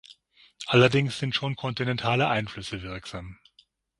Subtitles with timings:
[0.65, 3.37] Allerdings sind schon kontinentale Einflüsse wirksam.